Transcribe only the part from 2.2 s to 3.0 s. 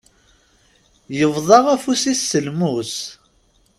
s lmus.